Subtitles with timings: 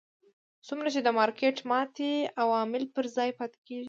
[0.67, 2.11] څومره چې د مارکېټ ماتې
[2.43, 3.79] عوامل پر ځای پاتې کېږي.